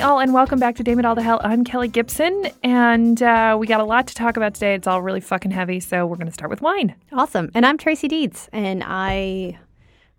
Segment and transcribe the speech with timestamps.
[0.00, 1.42] Hi, all, and welcome back to Damn It All to Hell.
[1.44, 4.72] I'm Kelly Gibson, and uh, we got a lot to talk about today.
[4.72, 6.94] It's all really fucking heavy, so we're going to start with wine.
[7.12, 7.50] Awesome.
[7.54, 9.58] And I'm Tracy Deeds, and I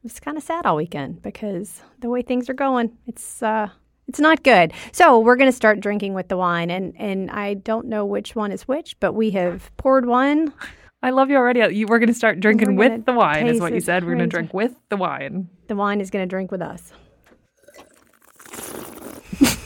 [0.04, 3.70] was kind of sad all weekend because the way things are going, it's uh,
[4.08, 4.72] it's not good.
[4.92, 8.36] So we're going to start drinking with the wine, and and I don't know which
[8.36, 10.54] one is which, but we have poured one.
[11.02, 11.76] I love you already.
[11.76, 14.04] You, we're going to start drinking with the wine, is what you said.
[14.04, 15.50] We're going to drink with the wine.
[15.70, 16.94] The wine is going to drink with us.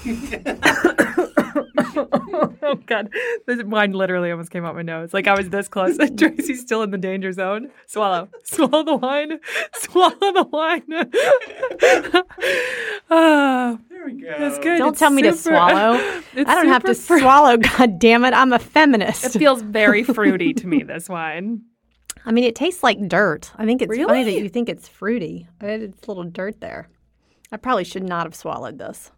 [1.98, 3.09] oh, God.
[3.48, 5.13] This wine literally almost came out my nose.
[5.13, 7.70] Like I was this close, and Tracy's still in the danger zone.
[7.88, 8.30] Swallow.
[8.44, 9.40] Swallow the wine.
[9.73, 10.84] Swallow the wine.
[13.10, 14.36] Ah, There we go.
[14.40, 14.77] that's good.
[14.77, 15.94] Don't It's tell me to swallow.
[16.35, 17.58] I don't have to fr- swallow.
[17.58, 18.34] God damn it!
[18.34, 19.35] I'm a feminist.
[19.35, 21.62] It feels very fruity to me, this wine.
[22.26, 23.52] I mean, it tastes like dirt.
[23.55, 25.48] I think it's funny that you think it's fruity.
[25.62, 26.90] It's a little dirt there.
[27.51, 29.12] I probably should not have swallowed this.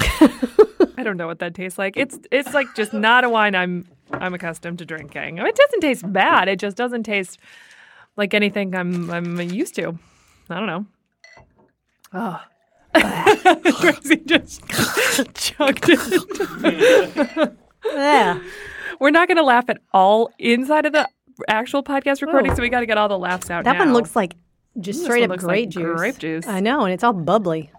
[0.00, 1.96] I don't know what that tastes like.
[1.96, 5.38] It's it's like just not a wine I'm I'm accustomed to drinking.
[5.38, 6.48] It doesn't taste bad.
[6.48, 7.38] It just doesn't taste
[8.16, 9.98] like anything I'm I'm used to.
[10.50, 10.86] I don't know.
[12.12, 12.40] Oh.
[13.80, 14.62] Tracy just
[15.34, 17.52] chugged it.
[17.84, 18.40] Yeah.
[19.00, 21.06] We're not going to laugh at all inside of the
[21.48, 22.54] actual podcast recording, Oh.
[22.54, 23.64] so we got to get all the laughs out.
[23.64, 24.34] That one looks like
[24.80, 25.98] just straight up grape like juice.
[25.98, 26.46] grape juice.
[26.46, 27.70] I know, and it's all bubbly.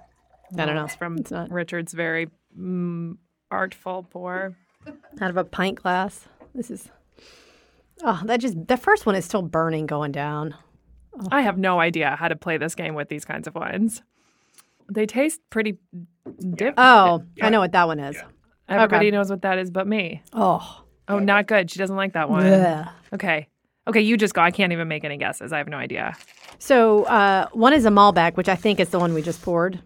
[0.56, 0.86] I don't know.
[0.86, 1.18] It's from
[1.50, 3.18] Richard's very mm,
[3.52, 4.56] artful pour.
[5.22, 6.28] out of a pint glass.
[6.54, 6.90] This is.
[8.04, 10.56] Oh, that just the first one is still burning going down.
[11.32, 14.04] I have no idea how to play this game with these kinds of wines.
[14.90, 15.78] They taste pretty
[16.40, 16.76] different.
[16.78, 18.16] Oh, I know what that one is.
[18.70, 19.12] Everybody okay.
[19.12, 20.22] knows what that is but me.
[20.32, 21.72] Oh, Oh, not good.
[21.72, 22.46] She doesn't like that one.
[23.14, 23.48] Okay.
[23.88, 24.42] Okay, you just go.
[24.42, 25.54] I can't even make any guesses.
[25.54, 26.16] I have no idea.
[26.60, 29.80] So uh, one is a Malbec, which I think is the one we just poured.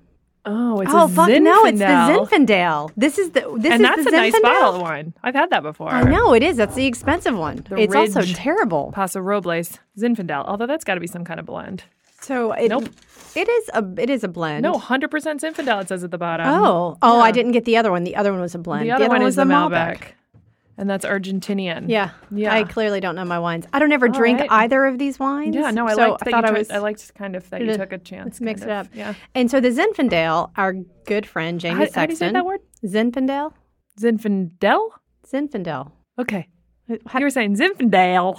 [0.43, 2.27] Oh, it's oh fuck no, it's the Zinfandel.
[2.27, 2.91] Zinfandel.
[2.97, 4.41] This is the this And is that's the a nice Zinfandel?
[4.41, 5.13] bottle of wine.
[5.23, 5.89] I've had that before.
[5.89, 6.57] I know it is.
[6.57, 7.65] That's the expensive one.
[7.69, 8.91] The it's also terrible.
[8.91, 10.45] Paso Robles Zinfandel.
[10.47, 11.83] Although that's got to be some kind of blend.
[12.21, 12.89] So it, Nope.
[13.35, 14.63] it is a it is a blend.
[14.63, 16.47] No, 100% Zinfandel, it says at the bottom.
[16.47, 18.03] Oh, oh, I didn't get the other one.
[18.03, 18.85] The other one was a blend.
[18.85, 20.13] The other one was is the a Malbec.
[20.81, 21.85] And that's Argentinian.
[21.89, 22.55] Yeah, Yeah.
[22.55, 23.67] I clearly don't know my wines.
[23.71, 24.51] I don't ever drink right.
[24.51, 25.55] either of these wines.
[25.55, 26.71] Yeah, no, I so liked that I thought you I was.
[26.71, 28.25] I liked kind of that you took a chance.
[28.25, 28.87] Let's mix it kind up.
[28.91, 29.13] Yeah.
[29.35, 30.73] And so the Zinfandel, our
[31.05, 31.99] good friend Jamie How, Sexton.
[32.01, 32.61] how do you say that word?
[32.83, 33.53] Zinfandel.
[34.01, 34.89] Zinfandel?
[35.31, 35.91] Zinfandel.
[36.17, 36.47] Okay.
[37.05, 38.35] How- you were saying Zinfandel.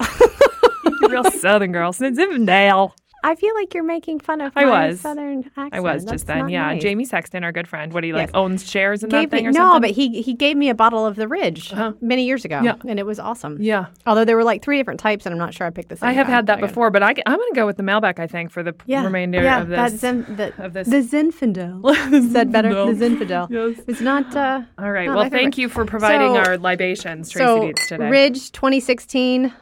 [1.09, 1.93] Real southern girl.
[1.93, 2.91] Zinfandel.
[3.25, 5.01] I feel like you're making fun of I my was.
[5.01, 5.75] southern accent.
[5.75, 6.49] I was That's just then.
[6.49, 6.67] Yeah.
[6.67, 6.83] nice.
[6.83, 7.93] Jamie Sexton, our good friend.
[7.93, 8.29] What do you like?
[8.29, 8.35] Yes.
[8.35, 9.81] Owns shares in gave that thing me or no, something?
[9.83, 11.93] but he he gave me a bottle of the Ridge Uh-huh.
[12.01, 12.61] many years ago.
[12.63, 12.75] Yeah.
[12.89, 13.59] and it was awesome.
[13.61, 13.87] Yeah.
[14.07, 16.03] Although there were like three different types, and I'm not sure I picked this.
[16.03, 18.27] I have had that before, but I, am going to go with the Malbec, I
[18.27, 20.01] think, for the Yeah, remainder yeah, of this.
[20.01, 20.89] Zin, the, of this.
[20.89, 22.33] the Zinfandel.
[22.33, 22.71] Said better.
[22.71, 23.51] The Zinfandel.
[23.51, 23.85] Yes.
[23.87, 24.35] It's not.
[24.35, 25.07] Uh, All right.
[25.07, 28.09] not well, thank you for providing So- our libations, Tracy so Dietz, today.
[28.11, 29.53] Ridge 2016,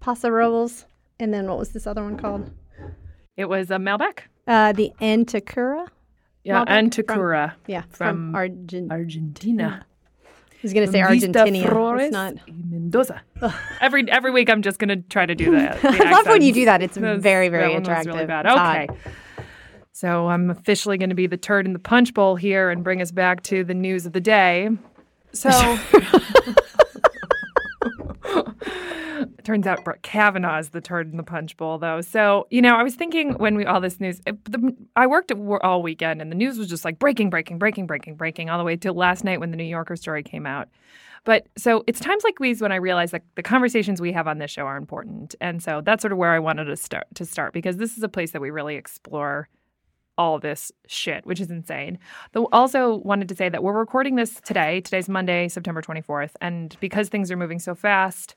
[0.00, 0.84] Paso Robles,
[1.18, 2.50] and then what was this other one called?
[3.38, 4.18] It was a Malbec.
[4.46, 5.86] Uh, the Antakura.
[6.42, 6.64] Yeah.
[6.64, 7.52] Malbec and from-.
[7.66, 8.90] Yeah, From from, Argent.
[8.90, 9.86] Argentina.
[10.26, 11.68] I was going to say Argentina.
[11.70, 12.34] Flores It's not.
[12.48, 13.22] Mendoza.
[13.80, 15.78] Every every week, I'm just going to try to do that.
[15.84, 16.82] I love when you do that.
[16.82, 18.12] It's very, very that attractive.
[18.12, 18.44] Really bad.
[18.44, 18.86] Okay.
[18.88, 18.96] hot.
[19.92, 23.00] So I'm officially going to be the turd in the punch bowl here and bring
[23.00, 24.68] us back to the news of the day.
[25.32, 25.50] So.
[29.48, 32.02] Turns out Brett Kavanaugh is the turd in the punch bowl, though.
[32.02, 35.06] So, you know, I was thinking when we all this news, eh, it, the, I
[35.06, 38.58] worked all weekend and the news was just like breaking, breaking, breaking, breaking, breaking, all
[38.58, 40.68] the way till last night when the New Yorker story came out.
[41.24, 44.36] But so it's times like these when I realize that the conversations we have on
[44.36, 47.24] this show are important, and so that's sort of where I wanted to start to
[47.24, 49.48] start because this is a place that we really explore
[50.18, 51.98] all this shit, which is insane.
[52.32, 54.82] Though also wanted to say that we're recording this today.
[54.82, 58.34] Today's Monday, September 24th, and because things are moving so fast,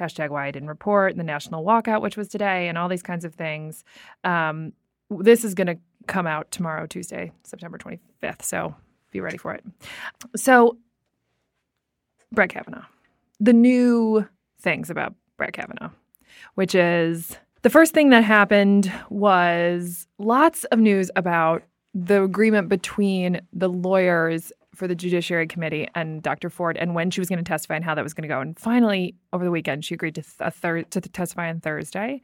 [0.00, 3.24] hashtag why I didn't report, the national walkout, which was today, and all these kinds
[3.24, 3.84] of things.
[4.24, 4.72] Um,
[5.10, 8.42] this is going to come out tomorrow, Tuesday, September 25th.
[8.42, 8.74] So
[9.10, 9.64] be ready for it.
[10.36, 10.78] So
[12.32, 12.84] Brett Kavanaugh.
[13.38, 14.26] The new
[14.60, 15.90] things about Brett Kavanaugh,
[16.54, 21.62] which is the first thing that happened was lots of news about
[21.94, 26.48] the agreement between the lawyers for the Judiciary Committee and Dr.
[26.48, 28.40] Ford and when she was going to testify and how that was going to go.
[28.40, 32.22] And finally, over the weekend, she agreed to, th- thir- to testify on Thursday.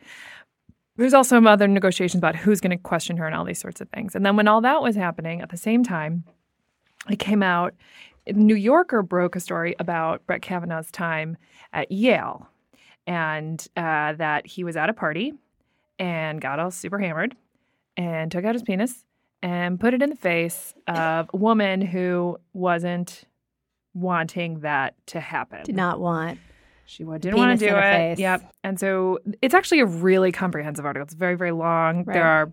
[0.96, 3.90] There's also other negotiations about who's going to question her and all these sorts of
[3.90, 4.14] things.
[4.14, 6.24] And then when all that was happening at the same time,
[7.10, 7.74] it came out.
[8.26, 11.36] New Yorker broke a story about Brett Kavanaugh's time
[11.74, 12.48] at Yale,
[13.06, 15.34] and uh, that he was at a party
[15.98, 17.36] and got all super hammered
[17.98, 19.04] and took out his penis
[19.42, 23.24] and put it in the face of a woman who wasn't
[23.94, 25.64] wanting that to happen.
[25.64, 26.38] Did not want.
[26.86, 27.80] She didn't want to do it.
[27.80, 28.18] face.
[28.18, 28.52] Yep.
[28.62, 31.04] And so it's actually a really comprehensive article.
[31.04, 32.04] It's very, very long.
[32.04, 32.14] Right.
[32.14, 32.52] There are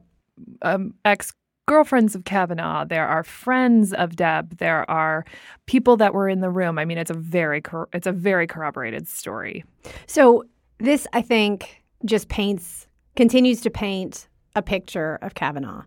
[0.63, 1.31] um, ex
[1.68, 2.86] girlfriends of Kavanaugh.
[2.86, 4.57] There are friends of Deb.
[4.57, 5.24] There are
[5.68, 6.79] people that were in the room.
[6.79, 9.63] I mean, it's a very cor- it's a very corroborated story.
[10.07, 10.44] So
[10.79, 15.83] this, I think, just paints continues to paint a picture of Kavanaugh.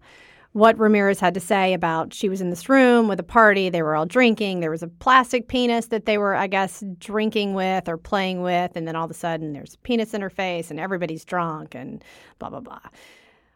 [0.56, 3.82] What Ramirez had to say about she was in this room with a party, they
[3.82, 4.60] were all drinking.
[4.60, 8.74] There was a plastic penis that they were, I guess, drinking with or playing with,
[8.74, 11.74] and then all of a sudden there's a penis in her face and everybody's drunk
[11.74, 12.02] and
[12.38, 12.80] blah blah blah.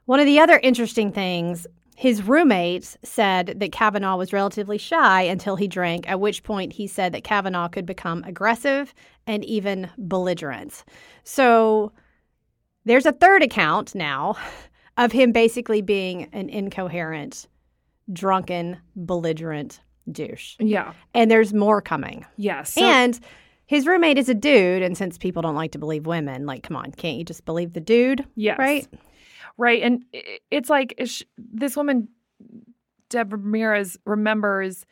[0.04, 1.66] One of the other interesting things,
[1.96, 6.86] his roommates said that Kavanaugh was relatively shy until he drank, at which point he
[6.86, 8.92] said that Kavanaugh could become aggressive
[9.26, 10.84] and even belligerent.
[11.24, 11.92] So
[12.84, 14.36] there's a third account now
[14.96, 17.46] of him basically being an incoherent,
[18.12, 20.56] drunken, belligerent douche.
[20.58, 20.92] Yeah.
[21.14, 22.26] And there's more coming.
[22.36, 22.74] Yes.
[22.74, 23.18] So- and
[23.66, 26.76] his roommate is a dude, and since people don't like to believe women, like, come
[26.76, 28.26] on, can't you just believe the dude?
[28.34, 28.58] Yes.
[28.58, 28.88] Right?
[29.56, 29.82] Right.
[29.82, 30.04] And
[30.50, 30.98] it's like
[31.38, 32.08] this woman,
[33.10, 34.86] Deborah Ramirez, remembers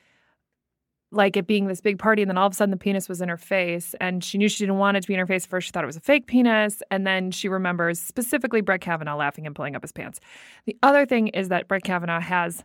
[1.10, 3.20] like it being this big party, and then all of a sudden the penis was
[3.20, 5.44] in her face, and she knew she didn't want it to be in her face.
[5.44, 8.80] At first, she thought it was a fake penis, and then she remembers specifically Brett
[8.80, 10.20] Kavanaugh laughing and pulling up his pants.
[10.66, 12.64] The other thing is that Brett Kavanaugh has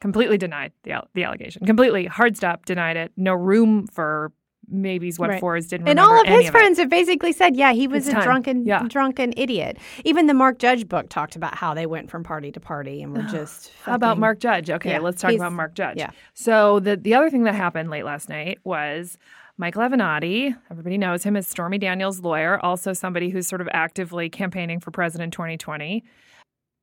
[0.00, 3.12] completely denied the the allegation, completely hard stop denied it.
[3.16, 4.32] No room for
[4.70, 5.68] maybes, what Right.
[5.68, 6.50] didn't And all of his it.
[6.52, 8.22] friends have basically said, yeah, he was It's a time.
[8.24, 8.84] drunken, Yeah.
[8.88, 9.78] drunken idiot.
[10.04, 13.14] Even the Mark Judge book talked about how they went from party to party and
[13.16, 13.72] were just.
[13.84, 14.70] How about Mark Judge?
[14.70, 15.96] Okay, Yeah, let's talk about Mark Judge.
[15.98, 16.10] yeah.
[16.34, 19.18] So the the other thing that happened late last night was
[19.58, 24.30] Michael Avenatti, everybody knows him as Stormy Daniels' lawyer, also somebody who's sort of actively
[24.30, 26.02] campaigning for president 2020,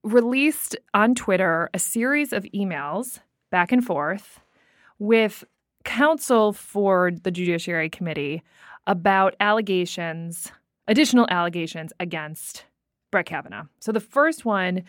[0.04, 3.20] released on Twitter a series of emails
[3.52, 4.40] back and forth
[5.00, 5.44] with
[5.88, 8.44] counsel for the Judiciary Committee
[8.86, 10.52] about allegations,
[10.88, 12.66] additional allegations against
[13.10, 13.64] Brett Kavanaugh.
[13.80, 14.84] So the first one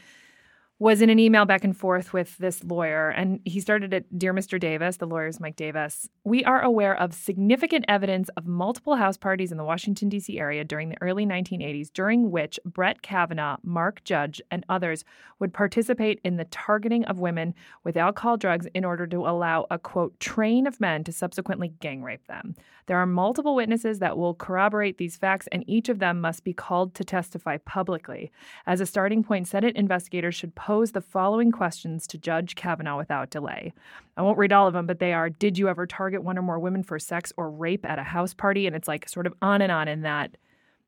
[0.80, 4.32] was in an email back and forth with this lawyer, and he started at Dear
[4.32, 4.60] Mr.
[4.60, 6.08] Davis, the lawyer's Mike Davis.
[6.22, 10.38] We are aware of significant evidence of multiple house parties in the Washington, D.C.
[10.38, 15.04] area during the early 1980s, during which Brett Kavanaugh, Mark Judge, and others
[15.40, 19.78] would participate in the targeting of women with alcohol drugs in order to allow a
[19.80, 22.54] quote train of men to subsequently gang rape them.
[22.86, 26.52] There are multiple witnesses that will corroborate these facts, and each of them must be
[26.52, 28.30] called to testify publicly.
[28.66, 33.30] As a starting point, Senate investigators should pose the following questions to Judge Kavanaugh without
[33.30, 33.72] delay.
[34.18, 36.42] I won't read all of them, but they are Did you ever target one or
[36.42, 38.66] more women for sex or rape at a house party?
[38.66, 40.36] And it's like sort of on and on in that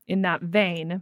[0.06, 1.00] in that vein.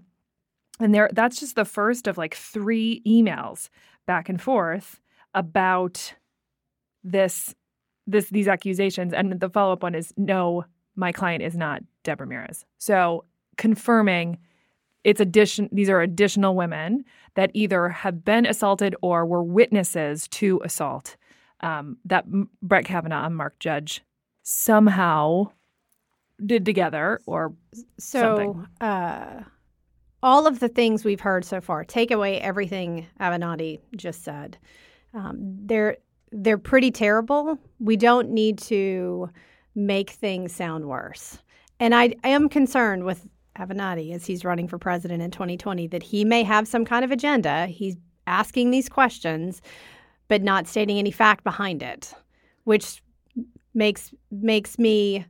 [0.78, 3.68] And there that's just the first of like three emails
[4.06, 5.00] back and forth
[5.34, 6.14] about
[7.02, 7.56] this
[8.06, 9.12] this these accusations.
[9.12, 12.64] And the follow-up one is no, my client is not Deborah Ramirez.
[12.78, 13.24] So
[13.56, 14.38] confirming
[15.08, 20.60] it's addition these are additional women that either have been assaulted or were witnesses to
[20.64, 21.16] assault
[21.60, 22.24] um, that
[22.62, 24.02] Brett Kavanaugh and Mark Judge
[24.42, 25.50] somehow
[26.44, 27.54] did together or
[27.98, 28.66] So, something.
[28.80, 29.42] uh,
[30.22, 34.58] all of the things we've heard so far, take away everything Avenatti just said.
[35.14, 35.36] Um,
[35.66, 35.96] they're
[36.32, 37.58] they're pretty terrible.
[37.80, 39.30] We don't need to
[39.74, 41.38] make things sound worse.
[41.80, 43.26] And I, I am concerned with
[43.58, 47.10] Avenatti as he's running for president in 2020 that he may have some kind of
[47.10, 47.66] agenda.
[47.66, 47.96] He's
[48.26, 49.60] asking these questions,
[50.28, 52.12] but not stating any fact behind it,
[52.64, 53.02] which
[53.74, 55.24] makes makes me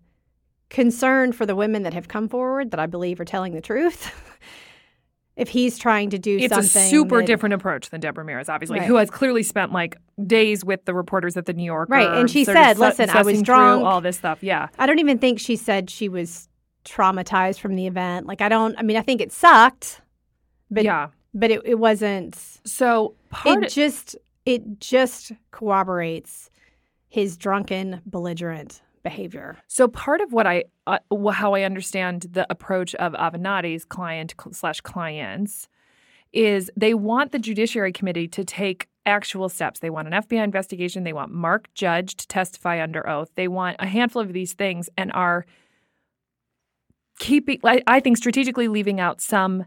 [0.71, 4.11] concerned for the women that have come forward that I believe are telling the truth.
[5.37, 8.25] if he's trying to do it's something, It's a super that- different approach than Deborah
[8.25, 8.89] Ramirez, obviously, Right.
[8.89, 11.93] who has clearly spent like days with the reporters at the New Yorker.
[11.93, 14.43] Right, and she said, "Listen, I was drunk." all this stuff.
[14.43, 16.48] Yeah, I don't even think she said she was
[16.89, 18.27] traumatized from the event.
[18.27, 18.77] Like I don't.
[18.79, 20.01] I mean, I think it sucked,
[20.71, 21.09] but yeah.
[21.35, 22.37] but it, it wasn't.
[22.65, 23.15] So
[23.65, 24.17] It just
[24.47, 26.51] it just corroborates
[27.09, 29.57] his drunken, belligerent behavior.
[29.67, 30.99] So part of what I, uh,
[31.33, 35.69] how I understand the approach of Avenatti's client slash clients
[36.33, 39.81] is they want the Judiciary Committee to take actual steps.
[39.81, 41.05] They want an FBI investigation.
[41.05, 43.31] They want Mark Judge to testify under oath.
[43.35, 45.47] They want a handful of these things, and are
[47.19, 49.65] keeping, I think, strategically leaving out some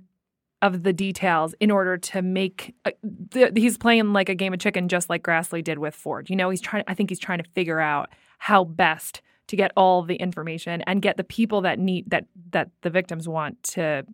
[0.61, 4.59] of the details in order to make uh, the, he's playing like a game of
[4.59, 6.29] chicken just like Grassley did with Ford.
[6.29, 9.71] You know, he's trying I think he's trying to figure out how best to get
[9.75, 14.05] all the information and get the people that need that that the victims want to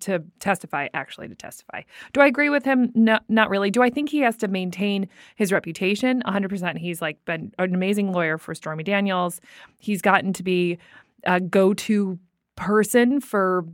[0.00, 1.82] to testify, actually to testify.
[2.12, 2.92] Do I agree with him?
[2.94, 3.70] No, not really.
[3.70, 6.22] Do I think he has to maintain his reputation?
[6.24, 6.78] 100%.
[6.78, 9.40] He's like been an amazing lawyer for Stormy Daniels.
[9.80, 10.78] He's gotten to be
[11.24, 12.18] a go-to
[12.62, 13.64] person for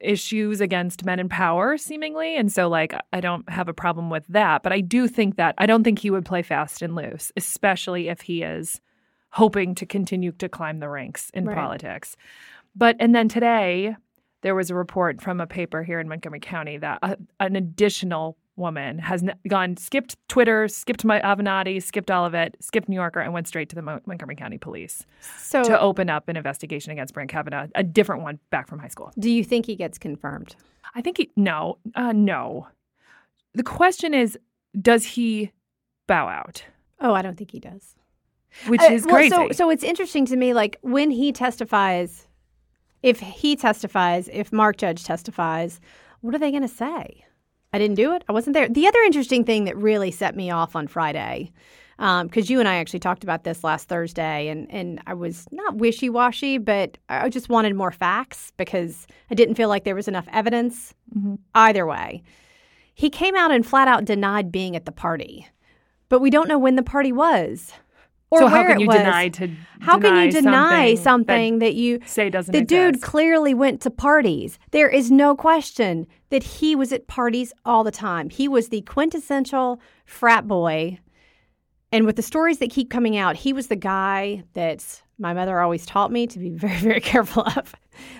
[0.00, 2.36] issues against men in power seemingly.
[2.36, 4.62] And so like I don't have a problem with that.
[4.62, 8.08] But I do think that I don't think he would play fast and loose especially
[8.08, 8.80] if he is
[9.32, 11.54] hoping to continue to climb the ranks in Right.
[11.54, 12.16] politics.
[12.74, 13.94] But and then today
[14.40, 18.38] there was a report from a paper here in Montgomery County that a, an additional
[18.56, 23.20] woman has gone skipped Twitter, skipped my Avenatti, skipped all of it, skipped New Yorker,
[23.20, 25.06] and went straight to the Montgomery County Police
[25.38, 28.88] So, to open up an investigation against Brett Kavanaugh, a different one back from high
[28.88, 29.12] school.
[29.18, 30.56] do you think he gets confirmed?
[30.94, 32.68] I think he no, uh, no.
[33.54, 34.38] The question is,
[34.80, 35.52] does he
[36.06, 36.64] bow out?
[37.00, 37.96] Oh, I don't think he does.
[38.66, 39.30] Which Uh, is well, crazy.
[39.30, 42.26] So, so it's interesting to me, like when he testifies,
[43.02, 45.80] if he testifies, if Mark Judge testifies,
[46.20, 47.24] what are they going to say?
[47.72, 48.24] I didn't do it.
[48.28, 48.68] I wasn't there.
[48.68, 51.52] The other interesting thing that really set me off on Friday,
[51.98, 55.76] because you and I actually talked about this last Thursday, and and I was not
[55.76, 60.08] wishy washy, but I just wanted more facts because I didn't feel like there was
[60.08, 61.38] enough evidence Mhm.
[61.54, 62.22] either way.
[62.94, 65.46] He came out and flat out denied being at the party,
[66.08, 67.72] but we don't know when the party was.
[68.30, 68.96] Or so where how can it you was.
[68.96, 73.54] deny to How can you deny something, something that, you say doesn't the dude clearly
[73.54, 74.58] went to parties.
[74.70, 78.30] There is no question that he was at parties all the time.
[78.30, 80.98] He was the quintessential frat boy.
[81.92, 85.58] And with the stories that keep coming out, he was the guy that my mother
[85.60, 87.74] always taught me to be very, very careful of.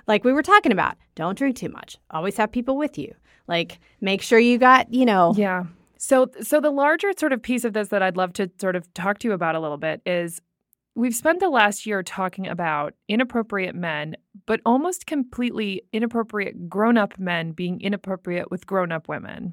[0.09, 1.99] Like we were talking about, don't drink too much.
[2.11, 3.15] Always have people with you.
[3.47, 5.65] Like make sure you got, you know, Yeah.
[6.03, 8.93] So so the larger sort of piece of this that I'd love to sort of
[8.95, 10.41] talk to you about a little bit is
[10.95, 14.17] we've spent the last year talking about inappropriate men,
[14.47, 19.53] but almost completely inappropriate grown-up men being inappropriate with grown-up women.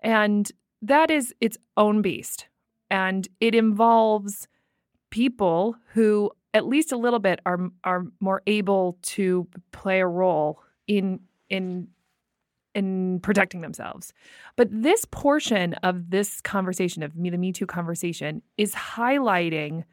[0.00, 2.46] And that is its own beast.
[2.90, 4.48] And it involves
[5.10, 10.62] people who at least a little bit are are more able to play a role
[10.86, 11.20] in
[11.50, 11.88] in
[12.78, 14.12] in protecting themselves.
[14.56, 19.84] But this portion of this conversation of me the Me Too conversation is highlighting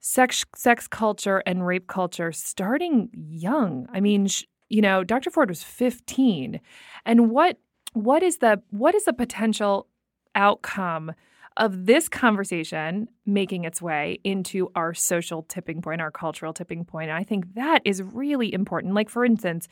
[0.00, 3.86] sex sex culture and rape culture starting young.
[3.92, 5.30] I mean, sh- you know, Dr.
[5.30, 6.60] Ford was 15.
[7.04, 7.58] And what
[7.92, 9.86] what is the what is the potential
[10.34, 11.12] outcome
[11.56, 17.10] of this conversation making its way into our social tipping point, our cultural tipping point?
[17.10, 18.94] And I think that is really important.
[18.94, 19.68] Like for instance,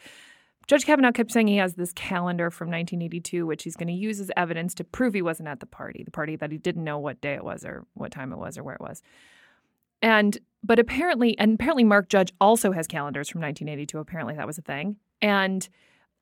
[0.69, 4.21] Judge Kavanaugh kept saying he has this calendar from 1982, which he's going to use
[4.21, 6.99] as evidence to prove he wasn't at the party, the party that he didn't know
[6.99, 9.03] what day it was or what time it was or where it was.
[10.03, 13.99] And but apparently, and apparently, Mark Judge also has calendars from 1982.
[13.99, 14.97] Apparently, that was a thing.
[15.23, 15.67] And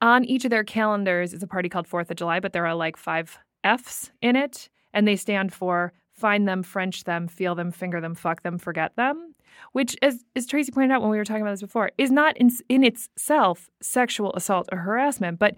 [0.00, 2.74] on each of their calendars is a party called Fourth of July, but there are
[2.74, 7.72] like five F's in it, and they stand for find them, French them, feel them,
[7.72, 9.34] finger them, fuck them, forget them.
[9.72, 12.36] Which, as, as Tracy pointed out when we were talking about this before, is not
[12.36, 15.54] in, in itself sexual assault or harassment, but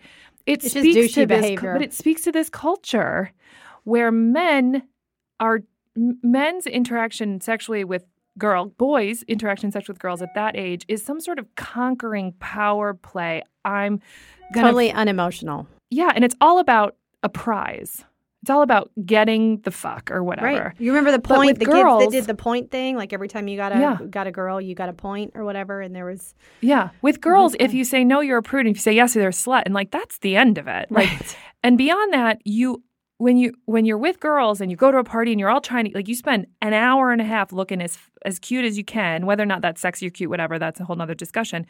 [0.46, 1.40] it It's speaks to this.
[1.40, 1.72] behavior.
[1.74, 3.32] But it speaks to this culture
[3.84, 4.82] where men
[5.40, 5.60] are
[5.94, 8.04] men's interaction sexually with
[8.38, 12.94] girl boys interaction sexually with girls at that age is some sort of conquering power
[12.94, 13.42] play.
[13.64, 14.00] I'm
[14.54, 15.66] gonna totally unemotional.
[15.90, 18.04] yeah, and it's all about a prize.
[18.48, 20.46] It's all about getting the fuck or whatever.
[20.46, 20.72] Right.
[20.78, 22.96] You remember the point the kids that did the point thing?
[22.96, 23.98] Like every time you got a Yeah.
[24.08, 27.24] got a girl, you got a point or whatever, and there was Yeah, with mhm.
[27.24, 29.32] girls, if you say no, you're a prude, and if you say yes, you're a
[29.32, 30.90] slut, and like that's the end of it.
[30.90, 31.36] Like, Right.
[31.62, 32.82] and beyond that, you
[33.18, 35.60] when you when you're with girls and you go to a party and you're all
[35.60, 38.78] trying to like you spend an hour and a half looking as as cute as
[38.78, 41.66] you can, whether or not that's sexy or cute, whatever, that's a whole nother discussion.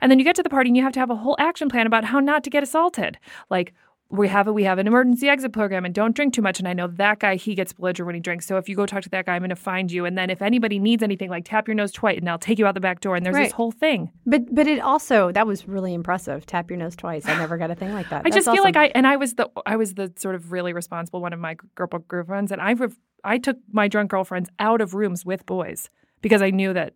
[0.00, 1.68] And then you get to the party and you have to have a whole action
[1.68, 3.18] plan about how not to get assaulted.
[3.50, 3.74] Like
[4.12, 6.58] we have a we have an emergency exit program and don't drink too much.
[6.58, 8.46] And I know that guy he gets belligerent when he drinks.
[8.46, 10.04] So if you go talk to that guy, I'm going to find you.
[10.04, 12.66] And then if anybody needs anything, like tap your nose twice, and I'll take you
[12.66, 13.16] out the back door.
[13.16, 13.44] And there's Right.
[13.44, 14.10] this whole thing.
[14.26, 16.44] But but it also that was really impressive.
[16.44, 17.26] Tap your nose twice.
[17.26, 18.22] I never got a thing like that.
[18.26, 18.76] I just That's feel like.
[18.76, 21.56] I and I was the I was the sort of really responsible one of my
[21.74, 25.88] girl girlfriends, and I rev- I took my drunk girlfriends out of rooms with boys
[26.20, 26.94] because I knew that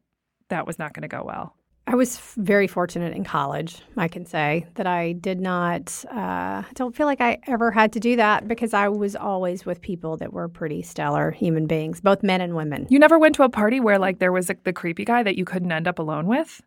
[0.49, 1.57] that was not going to go well.
[1.89, 3.81] I was very fortunate in college.
[3.97, 6.05] I can say that I did not.
[6.11, 9.65] Uh, I don't feel like I ever had to do that because I was always
[9.65, 12.87] with people that were pretty stellar human beings, both men and women.
[12.91, 15.37] You never went to a party where like there was like, the creepy guy that
[15.39, 16.61] you couldn't end up alone with.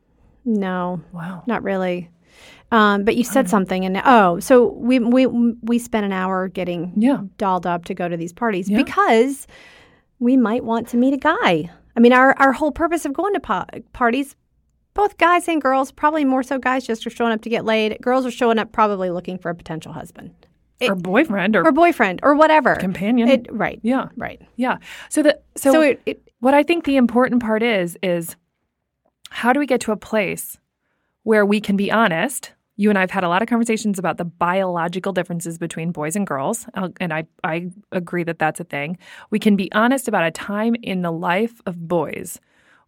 [0.45, 1.43] No, Wow.
[1.47, 2.09] Not really.
[2.71, 6.93] Um, but you said something, and oh, so we we we spent an hour getting
[6.95, 7.23] Yeah.
[7.38, 8.77] dolled up to go to these parties Yeah.
[8.77, 9.47] because
[10.19, 11.69] we might want to meet a guy.
[11.97, 14.35] I mean, our our whole purpose of going to po- parties,
[15.00, 17.98] both guys and girls, probably more so guys just are showing up to get laid.
[18.01, 20.34] Girls are showing up probably looking for a potential husband
[20.82, 22.75] or boyfriend or, or boyfriend or whatever.
[22.75, 23.29] companion.
[23.29, 23.79] It, right.
[23.82, 24.10] yeah.
[24.18, 24.41] Right.
[24.58, 24.77] Yeah.
[25.08, 28.36] So the so, So, it, it what I think the important part is is
[29.29, 30.58] how do we get to a place
[31.24, 32.51] where we can be honest?
[32.75, 36.18] You and I have had a lot of conversations about the biological differences between boys
[36.18, 38.98] and girls, uh, and I I agree that that's a thing.
[39.29, 42.39] We can be honest about a time in the life of boys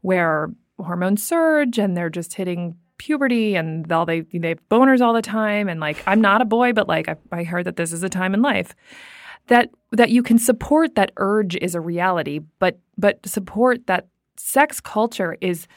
[0.01, 0.49] where
[0.83, 5.21] hormones surge and they're just hitting puberty and all they they have boners all the
[5.21, 5.67] time.
[5.67, 8.09] And like I'm not a boy but like I, I heard that this is a
[8.09, 8.75] time in life
[9.47, 14.07] that that you can support that urge is a reality but but support that
[14.37, 15.67] sex culture is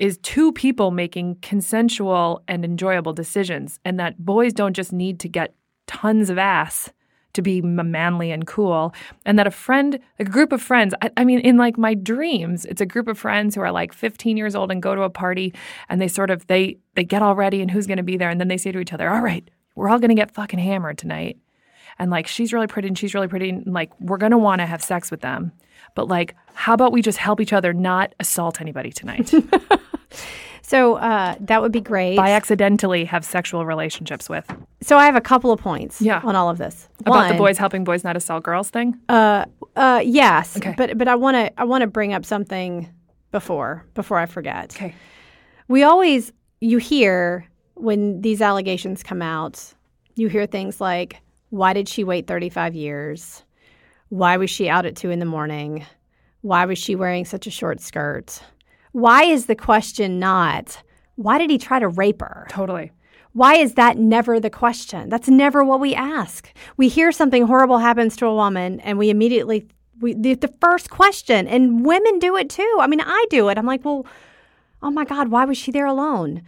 [0.00, 3.78] is two people making consensual and enjoyable decisions.
[3.84, 5.54] And that boys don't just need to get
[5.86, 6.90] tons of ass
[7.32, 8.94] to be manly and cool
[9.24, 12.64] and that a friend a group of friends I, I mean in like my dreams
[12.64, 15.10] it's a group of friends who are like 15 years old and go to a
[15.10, 15.54] party
[15.88, 18.30] and they sort of they they get all ready and who's going to be there
[18.30, 20.58] and then they say to each other all right we're all going to get fucking
[20.58, 21.38] hammered tonight.
[21.98, 24.60] And like she's really pretty and she's really pretty and like we're going to want
[24.60, 25.52] to have sex with them.
[25.94, 29.32] But like how about we just help each other not assault anybody tonight
[30.70, 30.78] so
[31.10, 32.16] uh, that would be great.
[32.16, 34.46] by accidentally have sexual relationships with
[34.88, 36.20] so I have a couple of points Yeah.
[36.24, 36.88] on all of this.
[37.06, 39.44] about the boys helping boys not assault girls thing Uh,
[39.76, 40.74] uh, yes, Okay.
[40.80, 42.88] but but I want to I want to bring up something
[43.32, 44.66] before before I forget.
[44.76, 44.94] okay
[45.68, 47.46] We always you hear
[47.88, 49.54] when these allegations come out,
[50.20, 51.10] you hear things like,
[51.50, 53.42] "Why did she wait 35 years?
[54.10, 55.86] Why was she out at two in the morning?
[56.42, 58.28] Why was she wearing such a short skirt?"
[58.92, 60.82] Why is the question not,
[61.16, 62.92] "Why did he try to rape her?" totally
[63.32, 65.08] Why is that never the question?
[65.08, 66.52] That's never what we ask.
[66.76, 69.68] We hear something horrible happens to a woman and we immediately
[70.00, 72.78] we the, the first question and women do it too.
[72.80, 73.58] I mean, I do it.
[73.58, 74.06] I'm like, "Well,
[74.82, 76.42] oh my god, why was she there alone?"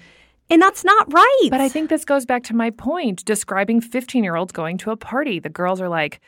[0.50, 1.48] And that's not right.
[1.50, 4.90] But I think this goes back to my point describing 15 year olds going to
[4.90, 5.38] a party.
[5.38, 6.20] The girls are like,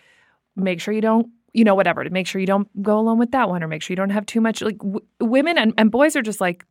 [0.56, 3.30] make sure you don't, you know, whatever, to make sure you don't go alone with
[3.30, 4.60] that one or make sure you don't have too much.
[4.60, 6.67] Like w- women and, and boys are just like,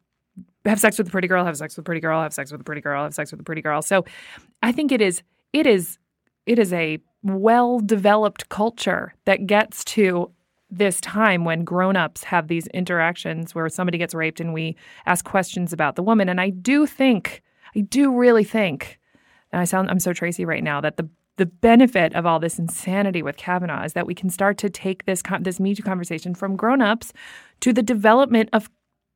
[0.65, 2.61] have sex with a pretty girl, have sex with a pretty girl, have sex with
[2.61, 3.81] a pretty girl, have sex with a pretty girl.
[3.81, 4.05] So
[4.61, 5.97] I think it is, it is,
[6.45, 10.29] it is a well developed culture that gets to
[10.69, 15.71] this time when grown-ups have these interactions where somebody gets raped and we ask questions
[15.71, 17.43] about the woman and i do think
[17.75, 18.99] i do really think
[19.51, 22.59] and i sound i'm so tracy right now that the the benefit of all this
[22.59, 25.83] insanity with Kavanaugh is that we can start to take this con- this Me Too
[25.83, 27.11] conversation from grown-ups
[27.61, 28.69] to the development of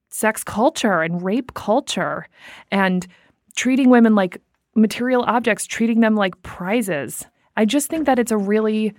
[0.09, 2.27] sex culture and rape culture
[2.71, 3.07] and
[3.55, 4.41] treating women like
[4.75, 7.25] material objects, treating them like prizes.
[7.55, 8.93] I just think that it's a really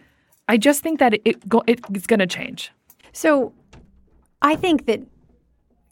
[0.49, 2.73] I just think that it go, it's going to change.
[3.13, 3.53] so
[4.41, 5.01] I think that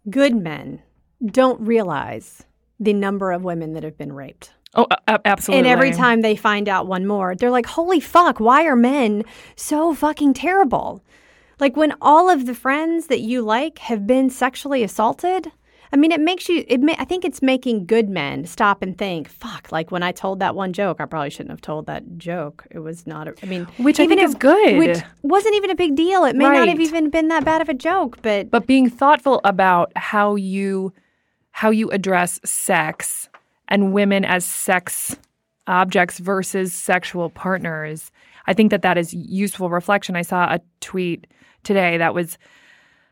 [0.08, 0.82] good men
[1.24, 2.44] don't realize
[2.78, 4.52] the number of women that have been raped.
[4.76, 4.86] Oh,
[5.24, 5.58] absolutely.
[5.58, 9.24] And every time they find out one more, they're like, holy fuck, why are men
[9.56, 11.02] so fucking terrible?
[11.58, 15.50] Like when all of the friends that you like have been sexually assaulted,
[15.92, 18.98] I mean, it makes you, it ma- I think it's making good men stop and
[18.98, 22.18] think, fuck, like when I told that one joke, I probably shouldn't have told that
[22.18, 22.66] joke.
[22.70, 24.76] It was not, a, I mean, Which I think if- is good.
[24.78, 26.24] Which wasn't even a big deal.
[26.24, 29.40] It may not have even been that bad of a joke, but but being thoughtful
[29.44, 30.92] about how you
[31.52, 33.30] how you address sex
[33.68, 35.16] and women as sex
[35.66, 38.10] objects versus sexual partners.
[38.46, 40.16] I think that that is useful reflection.
[40.16, 41.26] I saw a tweet
[41.64, 42.38] today that was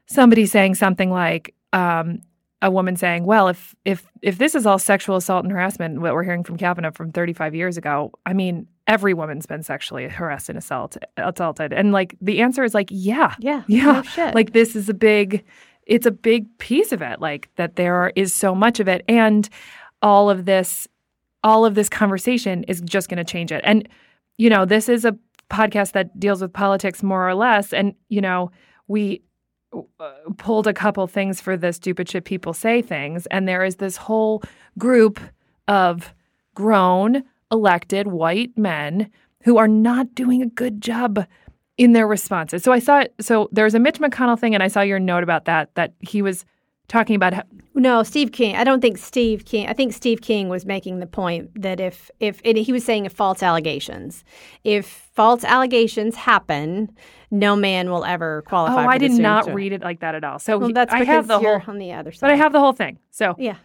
[0.07, 2.21] somebody saying something like um,
[2.63, 6.15] a woman saying well if if if this is all sexual assault and harassment what
[6.15, 10.49] we're hearing from kavanaugh from 35 years ago i mean every woman's been sexually harassed
[10.49, 11.73] and assault, assaulted.
[11.73, 13.35] And like the answer is like yeah.
[13.39, 14.03] Yeah, yeah.
[14.17, 15.45] no like this is a big
[15.87, 19.05] it's a big piece of it like that there is so much of it.
[19.09, 19.49] And
[20.05, 20.87] all of this
[21.43, 23.61] all of this conversation is just going to change it.
[23.65, 23.89] And
[24.39, 25.19] you know this is a
[25.51, 27.73] podcast that deals with politics more or less.
[27.73, 28.53] And you know
[28.87, 29.23] we
[29.73, 33.27] uh, pulled a couple things for the stupid shit people say things.
[33.27, 34.43] And there is this whole
[34.79, 35.19] group
[35.67, 36.15] of
[36.55, 39.11] grown elected white men
[39.43, 41.27] who are not doing a good job
[41.77, 42.63] in their responses.
[42.63, 45.47] So I saw so there's a Mitch McConnell thing and I saw your note about
[45.47, 46.45] that that he was
[46.89, 47.43] talking about how,
[47.75, 48.57] No, Steve King.
[48.57, 49.67] I don't think Steve King.
[49.69, 53.07] I think Steve King was making the point that if if it, he was saying
[53.07, 54.25] if false allegations,
[54.65, 56.91] if false allegations happen,
[57.31, 58.85] no man will ever qualify.
[58.85, 60.39] Oh, I did not read it like that at all.
[60.39, 62.21] So Well, he- that's I because have the you're whole on the other side.
[62.21, 62.99] but I have the whole thing.
[63.11, 63.57] So yeah.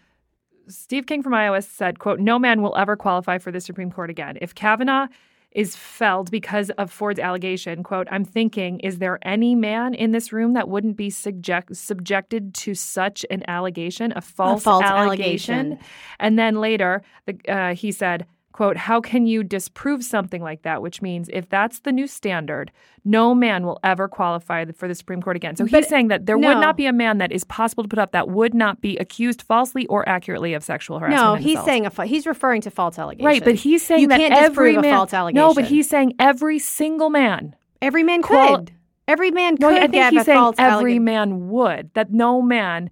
[0.67, 4.11] Steve King from Iowa said, quote, no man will ever qualify for the Supreme Court
[4.11, 4.37] again.
[4.39, 5.07] If Kavanaugh
[5.51, 7.83] is felled because of Ford's allegation.
[7.83, 12.53] Quote, I'm thinking, is there any man in this room that wouldn't be subject, subjected
[12.55, 15.55] to such an allegation, a false, a false allegation?
[15.55, 15.85] allegation?
[16.19, 20.81] And then later, the, uh, he said, quote, how can you disprove something like that?
[20.81, 22.71] Which means if that's the new standard,
[23.05, 25.55] no man will ever qualify for the Supreme Court again.
[25.55, 26.47] So he's But saying that there no.
[26.49, 28.97] would not be a man that is possible to put up that would not be
[28.97, 31.23] accused falsely or accurately of sexual harassment.
[31.23, 33.25] No, he's saying a fa- he's referring to false allegations.
[33.25, 35.47] Right, but he's saying you that can't every disprove man, a false allegation.
[35.47, 37.55] No, but he's saying every single man.
[37.81, 38.71] every man could.
[39.07, 41.03] Every man could No, I think he's saying every allegation.
[41.03, 41.93] man would.
[41.93, 42.89] That no man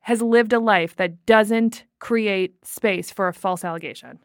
[0.00, 4.18] has lived a life that doesn't create space for a false allegation.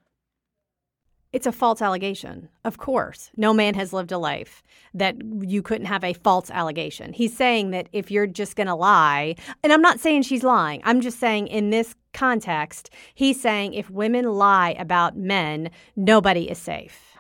[1.34, 2.48] It's a false allegation.
[2.63, 3.32] Of course.
[3.36, 4.62] No man has lived a life
[4.93, 7.12] that you couldn't have a false allegation.
[7.12, 10.82] He's saying that if you're just going to lie, and I'm not saying she's lying,
[10.86, 16.60] I'm just saying in this context, he's saying if women lie about men, nobody is
[16.60, 17.17] safe.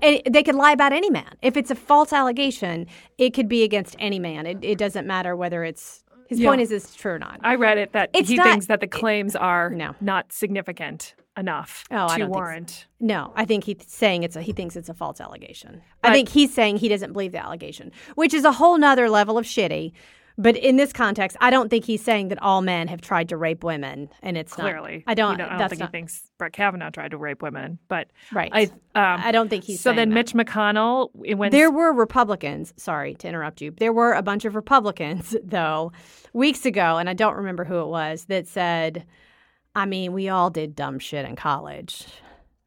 [0.00, 1.34] And they could lie about any man.
[1.42, 2.86] If it's a false allegation,
[3.18, 4.46] it could be against any man.
[4.46, 6.04] It, it doesn't matter whether it's.
[6.28, 6.48] His Yeah.
[6.50, 7.40] point is, it's true or not.
[7.42, 9.96] I read it that It's he not- thinks that the claims are No.
[10.00, 12.28] not significant enough Oh, I to think so.
[12.28, 12.86] warrant.
[13.00, 15.80] No, I think he's saying it's a, he thinks it's a false allegation.
[16.04, 19.38] I think he's saying he doesn't believe the allegation, which is a whole nother level
[19.38, 19.92] of shitty.
[20.38, 23.36] But in this context, I don't think he's saying that all men have tried to
[23.36, 25.32] rape women, and it's not- Clearly, I don't.
[25.32, 28.08] You know, I don't think not, he thinks Brett Kavanaugh tried to rape women, but
[28.32, 28.50] right.
[28.50, 28.62] I.
[28.94, 29.80] Um, I don't think he's.
[29.80, 30.14] so saying then that.
[30.14, 31.52] Mitch McConnell went.
[31.52, 33.72] There were Republicans, sorry to interrupt you.
[33.72, 35.92] There were a bunch of Republicans, though,
[36.32, 39.04] weeks ago, and I don't remember who it was, that said,
[39.74, 42.06] I mean, we all did dumb shit in college.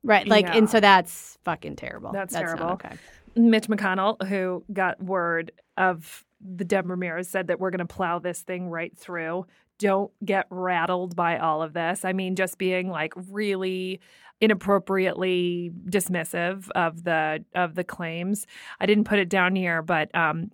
[0.04, 0.28] Right.
[0.28, 0.58] Like, Yeah.
[0.58, 2.12] and so that's fucking terrible.
[2.12, 2.65] That's not terrible.
[2.72, 2.96] okay.
[3.36, 8.20] Mitch McConnell, who got word of the Deb Ramirez, said that we're going to plow
[8.20, 9.46] this thing right through.
[9.78, 12.06] Don't get rattled by all of this.
[12.06, 14.00] I mean, just being like really
[14.41, 18.46] inappropriately dismissive of the of the claims.
[18.80, 20.52] I didn't put it down here, but um,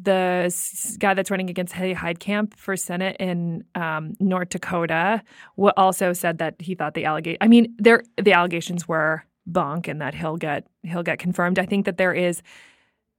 [0.00, 5.22] the guy that's running against Heidi Heitkamp for Senate in um, North Dakota
[5.76, 7.38] also said that he thought the allegation.
[7.40, 11.58] I mean, there the allegations were bunk and that he'll get he'll get confirmed.
[11.58, 12.42] I think that there is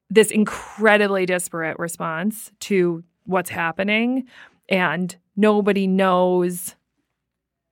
[0.10, 4.26] this incredibly disparate response to what's happening,
[4.70, 6.76] and nobody knows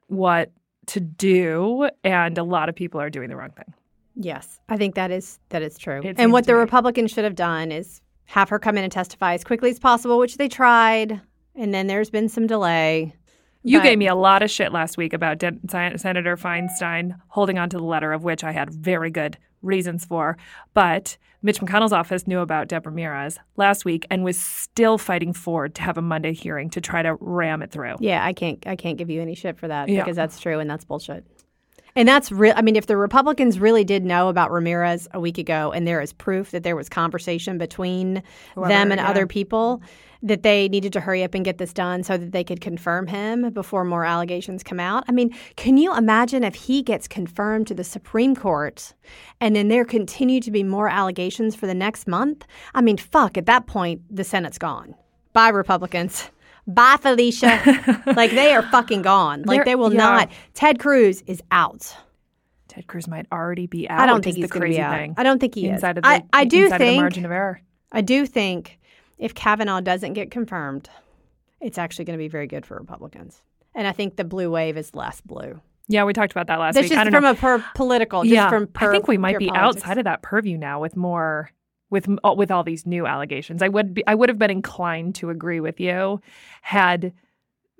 [0.07, 0.51] what
[0.87, 3.73] to do, and a lot of people are doing the wrong thing.
[4.15, 6.01] Yes, I think that is that is true.
[6.03, 6.55] It and what the.
[6.55, 10.17] Republicans should have done is have her come in and testify as quickly as possible,
[10.17, 11.21] which they tried,
[11.55, 13.13] and then there's been some delay.
[13.63, 17.15] You But- gave me a lot of shit last week about Den- Sen- Senator Feinstein
[17.29, 20.37] holding on to the letter, of which I had very good reasons for.
[20.75, 25.73] But Mitch McConnell's office knew about Deborah Ramirez last week and was still fighting Ford
[25.75, 27.95] to have a Monday hearing to try to ram it through.
[27.99, 30.03] Yeah, I can't I can't give you any shit for that Yeah.
[30.03, 31.25] because that's true and that's bullshit.
[31.95, 32.53] And that's real.
[32.55, 36.01] I mean, if the Republicans really did know about Ramirez a week ago, and there
[36.01, 38.21] is proof that there was conversation between
[38.55, 39.09] Whoever, them and yeah.
[39.09, 39.81] other people,
[40.21, 43.07] that they needed to hurry up and get this done so that they could confirm
[43.07, 45.03] him before more allegations come out.
[45.07, 48.93] I mean, can you imagine if he gets confirmed to the Supreme Court,
[49.39, 52.45] and then there continue to be more allegations for the next month?
[52.73, 53.37] I mean, fuck.
[53.37, 54.95] At that point, the Senate's gone.
[55.31, 56.29] Bye, Republicans.
[56.67, 58.03] Bye, Felicia.
[58.15, 59.43] like they are fucking gone.
[59.43, 59.97] Like They're- they will yeah.
[59.99, 60.31] not.
[60.53, 61.95] Ted Cruz is out.
[62.67, 63.99] Ted Cruz might already be out.
[64.01, 65.13] I don't think the he's to crazy thing.
[65.17, 65.97] I don't think he inside is.
[65.99, 67.01] of the, I, I do inside of the think.
[67.01, 67.61] margin of error.
[67.91, 68.79] I do think
[69.17, 70.89] if Kavanaugh doesn't get confirmed,
[71.61, 73.41] it's actually going to be very good for Republicans.
[73.73, 75.61] And I think the blue wave is less blue.
[75.87, 76.97] Yeah, we talked about that last That's week.
[76.97, 77.31] I just from know.
[77.31, 78.23] a per political.
[78.23, 79.83] Just yeah, from per, I think we might be politics.
[79.83, 81.51] outside of that purview now with more
[81.89, 83.61] with with all these new allegations.
[83.61, 86.19] I would be I would have been inclined to agree with you
[86.61, 87.13] had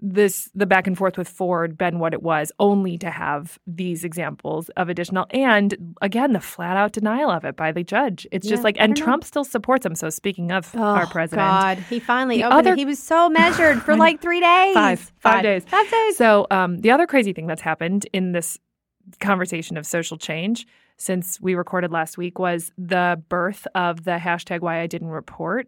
[0.01, 4.03] this the back and forth with Ford been what it was, only to have these
[4.03, 8.27] examples of additional and again the flat out denial of it by the judge.
[8.31, 9.05] It's just like and don't know.
[9.05, 9.95] Trump still supports him.
[9.95, 12.77] So speaking of Oh, our president, God, he finally other- it.
[12.77, 14.73] He was so measured for like three days.
[14.73, 15.11] Five.
[15.19, 15.63] Five days.
[15.65, 16.17] Five days.
[16.17, 18.59] So, um, the other crazy thing that's happened in this
[19.21, 24.61] conversation of social change since we recorded last week was the birth of the hashtag
[24.61, 25.67] why I didn't report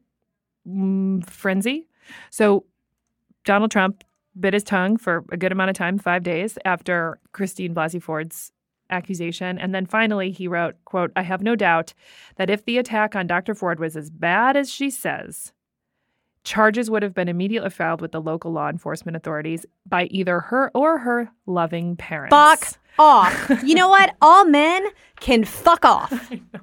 [0.68, 1.88] mm, frenzy.
[2.30, 2.66] So,
[3.44, 4.04] Donald Trump
[4.40, 8.52] bit his tongue for a good amount of time, five days after Christine Blasey Ford's
[8.90, 9.58] accusation.
[9.58, 11.94] And then finally he wrote, quote, I have no doubt
[12.38, 13.54] that if the attack on Dr.
[13.54, 15.52] Ford was as bad as she says,
[16.44, 20.72] charges would have been immediately filed with the local law enforcement authorities by either her
[20.74, 22.32] or her loving parents.
[22.34, 23.50] Fuck off.
[23.64, 24.16] You know what?
[24.22, 24.86] All men
[25.20, 26.14] can fuck off.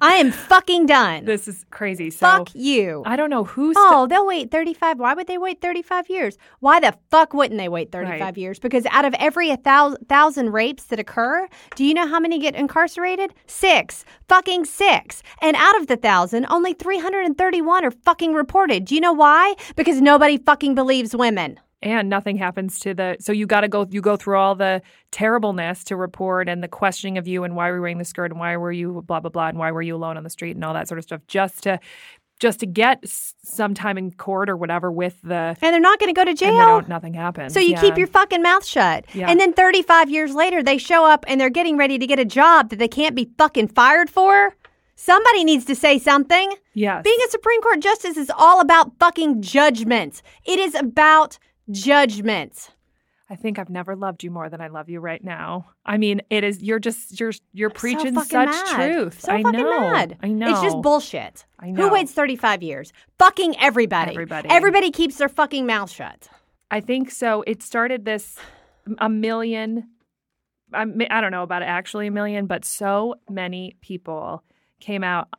[0.01, 1.25] I am fucking done.
[1.25, 2.09] This is crazy.
[2.09, 3.03] So fuck you.
[3.05, 3.75] I don't know who's.
[3.77, 4.97] Oh, they'll wait 35.
[4.97, 6.37] Why would they wait 35 years?
[6.61, 8.37] Why the fuck wouldn't they wait 35 Right.
[8.37, 8.57] years?
[8.59, 12.39] Because out of every a thousand, thousand rapes that occur, do you know how many
[12.39, 13.33] get incarcerated?
[13.45, 14.05] Six.
[14.29, 15.21] Fucking six.
[15.41, 18.85] And out of the thousand, only 331 are fucking reported.
[18.85, 19.55] Do you know why?
[19.75, 21.59] Because nobody fucking believes women.
[21.81, 24.81] And nothing happens to the so you got to go you go through all the
[25.11, 28.31] terribleness to report and the questioning of you and why were you wearing the skirt
[28.31, 30.55] and why were you blah blah blah and why were you alone on the street
[30.55, 31.79] and all that sort of stuff just to
[32.39, 36.13] just to get some time in court or whatever with the And they're not going
[36.13, 36.81] to go to jail.
[36.87, 37.81] nothing happens So you Yeah.
[37.81, 39.05] keep your fucking mouth shut.
[39.13, 39.29] Yeah.
[39.29, 42.25] And then 35 years later, they show up and they're getting ready to get a
[42.25, 44.53] job that they can't be fucking fired for.
[44.97, 46.53] Somebody needs to say something.
[46.73, 50.21] yes Being a Supreme Court justice is all about fucking judgment.
[50.45, 51.37] It is about
[51.69, 52.71] judgment.
[53.29, 55.67] I think I've never loved you more than I love you right now.
[55.83, 58.75] I mean, it is you're just you're you're preaching so such mad.
[58.75, 59.21] truth.
[59.21, 59.79] So I fucking know.
[59.79, 60.17] mad.
[60.21, 60.51] I know.
[60.51, 61.45] It's just bullshit.
[61.59, 61.87] I know.
[61.87, 62.93] Who waits 35 years?
[63.17, 64.11] Fucking everybody.
[64.11, 64.49] Everybody.
[64.49, 66.29] Everybody keeps their fucking mouth shut.
[66.69, 67.43] I think so.
[67.47, 68.37] It started this
[68.99, 69.89] a million.
[70.71, 74.43] I, I don't know about actually a million, but so many people
[74.79, 75.29] came out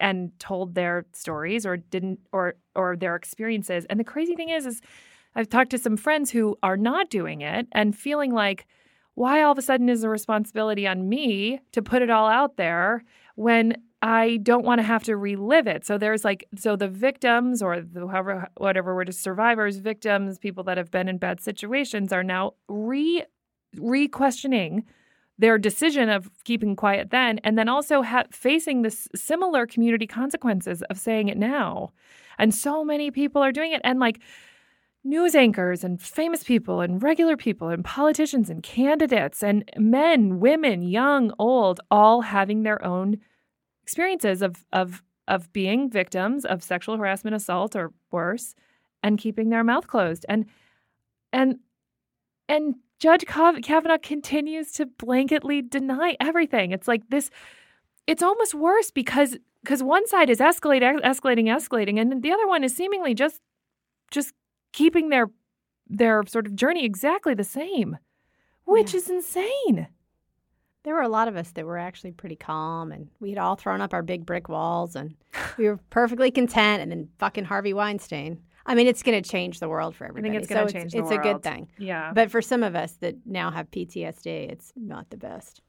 [0.00, 3.84] and told their stories or didn't or or their experiences.
[3.90, 4.80] And the crazy thing is, is
[5.34, 8.66] I've talked to some friends who are not doing it and feeling like,
[9.14, 12.56] why all of a sudden is the responsibility on me to put it all out
[12.56, 13.04] there
[13.36, 15.86] when I don't want to have to relive it.
[15.86, 20.64] So there's like, so the victims or the, however, whatever, we're just survivors, victims, people
[20.64, 23.24] that have been in bad situations are now re
[23.76, 24.84] re questioning
[25.38, 30.82] their decision of keeping quiet then, and then also ha- facing this similar community consequences
[30.90, 31.90] of saying it now.
[32.38, 34.20] And so many people are doing it, and like
[35.04, 40.82] news anchors and famous people and regular people and politicians and candidates and men, women,
[40.82, 43.18] young, old, all having their own
[43.82, 48.54] experiences of of of being victims of sexual harassment, assault, or worse,
[49.02, 50.24] and keeping their mouth closed.
[50.28, 50.46] And
[51.32, 51.58] and
[52.48, 56.72] and Judge Kav- Kavanaugh continues to blanketly deny everything.
[56.72, 57.30] It's like this.
[58.06, 62.64] It's almost worse because because one side is escalating, escalating, escalating, and the other one
[62.64, 63.40] is seemingly just
[64.10, 64.34] just
[64.74, 65.28] keeping their
[65.88, 67.96] their sort of journey exactly the same,
[68.64, 68.98] which Yeah.
[68.98, 69.88] is insane.
[70.82, 73.54] There were a lot of us that were actually pretty calm and we had all
[73.56, 75.14] thrown up our big brick walls and
[75.56, 78.42] we were perfectly content and then fucking Harvey Weinstein.
[78.66, 80.32] I mean, it's going to change the world for I everybody.
[80.32, 81.20] think it's so going it's, to change the it's world.
[81.20, 81.68] a good thing.
[81.78, 82.12] Yeah.
[82.14, 85.60] But for some of us that now have PTSD, it's not the best.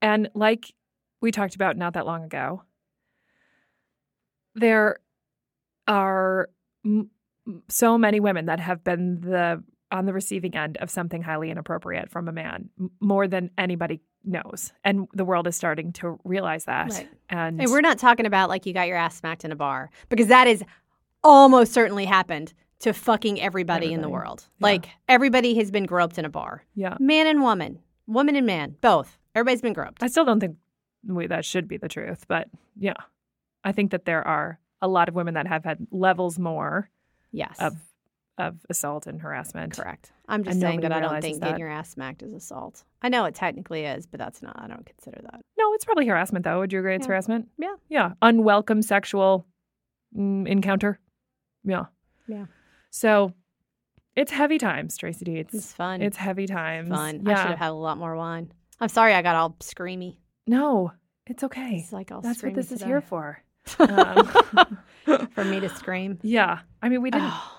[0.00, 0.72] And like
[1.20, 2.62] we talked about not that long ago,
[4.54, 4.98] there
[5.88, 6.50] are
[6.84, 7.10] m-
[7.68, 12.08] so many women that have been the on the receiving end of something highly inappropriate
[12.10, 16.90] from a man more than anybody knows and the world is starting to realize that
[16.92, 17.08] Right.
[17.28, 19.90] and, And we're not talking about like you got your ass smacked in a bar
[20.08, 20.62] because that is
[21.24, 24.44] almost certainly happened to fucking everybody, in the world.
[24.58, 24.64] Yeah.
[24.66, 26.64] Like everybody has been groped in a bar.
[26.74, 29.18] yeah Man and woman, woman and man, both.
[29.34, 30.02] Everybody's been groped.
[30.02, 30.56] i still don't think
[31.06, 32.92] we, that should be the truth but yeah
[33.64, 36.88] i think that there are a lot of women that have had levels more
[37.32, 37.56] Yes.
[37.58, 37.76] of
[38.38, 40.10] of assault and harassment Correct.
[40.26, 41.46] I'm just And saying that I don't think that.
[41.48, 42.82] getting your ass smacked is assault.
[43.02, 44.58] I know it technically is, but that's not.
[44.58, 45.40] I don't consider that.
[45.58, 46.60] No, it's probably harassment, though.
[46.60, 47.08] Would you agree it's Yeah.
[47.08, 47.48] harassment?
[47.58, 47.74] Yeah.
[47.90, 48.12] Yeah.
[48.22, 49.46] Unwelcome sexual
[50.16, 50.98] mm, encounter.
[51.62, 51.86] Yeah.
[52.26, 52.46] Yeah.
[52.90, 53.34] So
[54.16, 55.36] it's heavy times, Tracy D.
[55.36, 56.00] It's It's, fun.
[56.00, 56.88] it's heavy times.
[56.88, 57.28] fun.
[57.28, 58.50] I should have had a lot more wine.
[58.80, 60.16] I'm sorry I got all screamy.
[60.46, 60.92] no,
[61.26, 61.76] it's okay.
[61.76, 63.42] It's like all That's what this is here for.
[63.80, 64.78] Um,
[65.34, 66.18] For me to scream.
[66.22, 66.60] yeah.
[66.82, 67.28] I mean, we didn't.
[67.32, 67.58] Oh,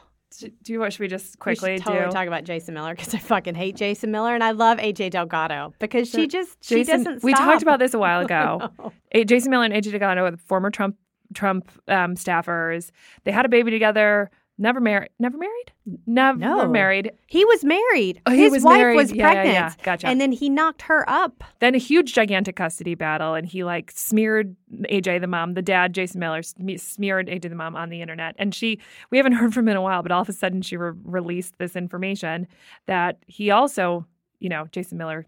[0.64, 0.94] do you want?
[0.94, 2.12] Should we just quickly should totally do?
[2.12, 5.74] talk about Jason Miller because I fucking hate Jason Miller and I love AJ Delgado
[5.80, 7.24] because she just she doesn't.
[7.24, 7.46] we stop.
[7.46, 8.70] talked about this a while ago.
[9.12, 10.96] A- Jason Miller and AJ Delgado, the former Trump
[11.34, 12.90] Trump um, staffers,
[13.26, 14.32] they had a baby together.
[14.60, 15.10] Never married.
[15.20, 15.72] Never married.
[16.06, 16.68] Never No.
[16.68, 17.12] married.
[17.26, 18.22] He was married.
[18.28, 18.96] Oh, His was wife married.
[18.98, 19.54] was Yeah, yeah, pregnant.
[19.56, 19.74] yeah.
[19.84, 20.08] Gotcha.
[20.08, 21.44] And then he knocked her up.
[21.60, 24.56] Then a huge, gigantic custody battle, and he like smeared
[24.92, 28.36] AJ the mom, the dad, Jason Miller, sme- smeared AJ the mom on the internet.
[28.38, 30.62] And she, we haven't heard from him in a while, but all of a sudden
[30.62, 32.48] she re- released this information
[32.86, 34.06] that he also,
[34.40, 35.26] you know, Jason Miller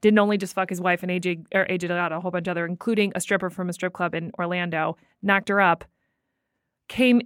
[0.00, 2.50] didn't only just fuck his wife and AJ or AJ Delgado, a whole bunch of
[2.50, 5.84] other, including a stripper from a strip club in Orlando, knocked her up,
[6.88, 7.22] came,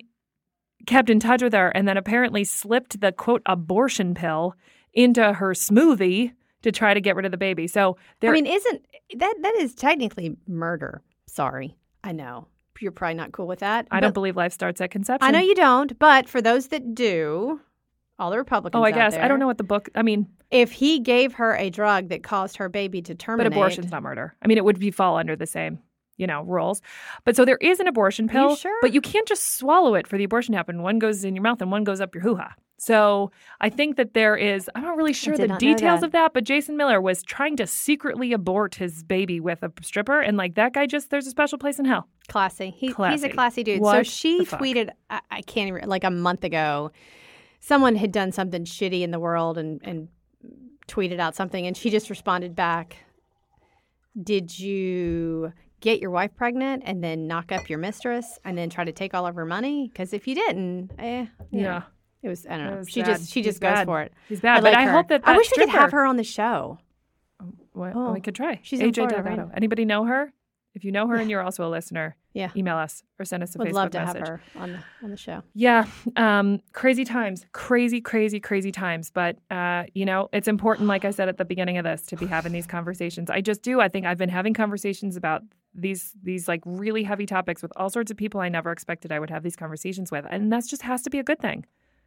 [0.87, 4.55] kept in touch with her, and then apparently slipped the quote abortion pill
[4.93, 7.67] into her smoothie to try to get rid of the baby.
[7.67, 8.87] So there, I mean, isn't
[9.17, 11.03] that that is technically murder?
[11.27, 12.49] Sorry, I know
[12.81, 13.89] you're probably not cool with that.
[13.91, 15.27] I don't believe life starts at conception.
[15.27, 17.61] I know you don't, but for those that do,
[18.19, 18.81] all the Republicans.
[18.81, 19.89] Oh, I guess I don't know what the book.
[19.95, 23.57] I mean, if he gave her a drug that caused her baby to terminate, but
[23.57, 24.35] abortion's not murder.
[24.43, 25.81] I mean, it would be fall under the same,
[26.19, 26.83] you know, rules.
[27.25, 28.77] But so there is an abortion pill, sure?
[28.83, 30.83] but you can't just swallow it for the abortion to happen.
[30.83, 32.55] One goes in your mouth and one goes up your hoo ha.
[32.81, 34.71] So I think that there is.
[34.75, 36.07] I'm not really sure the details that.
[36.07, 40.21] of that, but Jason Miller was trying to secretly abort his baby with a stripper,
[40.21, 42.07] and like that guy just there's a special place in hell.
[42.29, 42.71] Classy.
[42.71, 43.29] He, He's a Classy.
[43.31, 43.85] classy dude.
[43.85, 46.93] so she tweeted, I, I can't even, like a month ago,
[47.59, 50.09] someone had done something shitty in the world and, and
[50.87, 52.99] tweeted out something, and she just responded back,
[54.23, 58.85] Did you get your wife pregnant and then knock up your mistress and then try
[58.85, 59.89] to take all of her money?
[59.93, 61.83] Because if you didn't, eh, you know,
[62.23, 62.83] It was, I don't know.
[62.87, 63.17] She bad.
[63.19, 63.87] just, she He's just goes bad.
[63.87, 64.13] for it.
[64.29, 64.93] He's bad, I but like I her.
[64.93, 66.79] hope that, I that wish we could have her on the show.
[67.75, 68.59] Well, Oh, we could try.
[68.63, 69.23] she's AJ Delgado.
[69.23, 69.49] right?
[69.57, 70.33] Anybody know her?
[70.75, 72.51] If you know her and you're also a listener, Yeah.
[72.57, 73.75] email us or send us a Facebook message.
[73.75, 74.19] Would Facebook love to message.
[74.19, 75.43] have her on the, on the show.
[75.55, 75.87] Yeah,
[76.17, 79.11] um, crazy times, crazy, crazy, crazy times.
[79.11, 82.17] But uh, you know, it's important, like I said at the beginning of this, to
[82.17, 83.31] be having these conversations.
[83.31, 83.81] I just do.
[83.81, 85.43] I think I've been having conversations about
[85.81, 89.19] these these like really heavy topics with all sorts of people I never expected I
[89.21, 91.65] would have these conversations with, and that just has to be a good thing.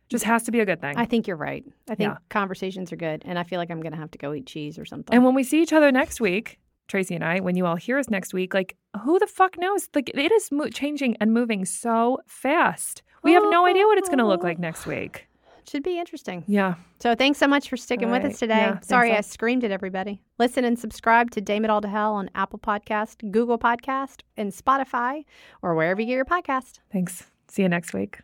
[0.10, 0.98] Just has to be a good thing.
[0.98, 1.64] I think you're right.
[1.90, 2.18] I think Yeah.
[2.30, 4.78] conversations are good, and I feel like I'm going to have to go eat cheese
[4.78, 5.16] or something.
[5.16, 7.98] and when we see each other next week, Tracy and I, when you all hear
[7.98, 9.88] us next week, like who the fuck knows?
[9.96, 13.02] Like it is mo- changing and moving so fast.
[13.24, 15.28] We have no idea what it's going to look like next week.
[15.68, 16.44] Should be interesting.
[16.48, 16.76] Yeah.
[17.00, 18.58] So thanks so much for sticking All with us today.
[18.58, 19.18] Yeah, Sorry all.
[19.18, 20.22] I screamed at everybody.
[20.40, 24.52] Listen and subscribe to Dame It All to Hell on Apple Podcast, Google Podcast, and
[24.52, 25.26] Spotify,
[25.62, 26.80] or wherever you get your podcast.
[26.92, 27.24] Thanks.
[27.48, 28.20] See you next week.